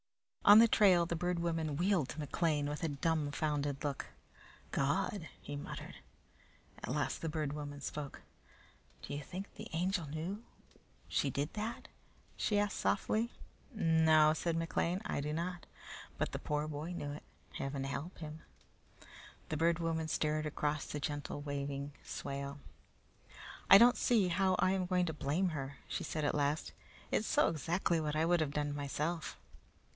On 0.43 0.57
the 0.57 0.67
trail 0.67 1.05
the 1.05 1.15
Bird 1.15 1.37
Woman 1.37 1.77
wheeled 1.77 2.09
to 2.09 2.19
McLean 2.19 2.67
with 2.67 2.83
a 2.83 2.87
dumbfounded 2.87 3.83
look. 3.83 4.07
"God!" 4.71 5.29
muttered 5.47 5.93
he. 5.95 6.01
At 6.83 6.89
last 6.95 7.21
the 7.21 7.29
Bird 7.29 7.53
Woman 7.53 7.79
spoke. 7.81 8.23
"Do 9.03 9.13
you 9.13 9.21
think 9.21 9.53
the 9.53 9.67
Angel 9.73 10.07
knew 10.07 10.43
she 11.07 11.29
did 11.29 11.53
that?" 11.53 11.87
she 12.35 12.57
asked 12.57 12.77
softly. 12.79 13.31
"No," 13.75 14.33
said 14.33 14.57
McLean; 14.57 15.03
"I 15.05 15.21
do 15.21 15.31
not. 15.31 15.67
But 16.17 16.31
the 16.31 16.39
poor 16.39 16.67
boy 16.67 16.93
knew 16.93 17.11
it. 17.11 17.23
Heaven 17.53 17.83
help 17.83 18.17
him!" 18.17 18.41
The 19.49 19.57
Bird 19.57 19.77
Woman 19.77 20.07
stared 20.07 20.47
across 20.47 20.87
the 20.87 20.99
gently 20.99 21.37
waving 21.37 21.93
swale. 22.03 22.57
"I 23.69 23.77
don't 23.77 23.95
see 23.95 24.29
how 24.29 24.55
I 24.57 24.71
am 24.71 24.87
going 24.87 25.05
to 25.05 25.13
blame 25.13 25.49
her," 25.49 25.77
she 25.87 26.03
said 26.03 26.25
at 26.25 26.33
last. 26.33 26.73
"It's 27.11 27.27
so 27.27 27.47
exactly 27.49 28.01
what 28.01 28.15
I 28.15 28.25
would 28.25 28.39
have 28.39 28.51
done 28.51 28.73
myself." 28.75 29.37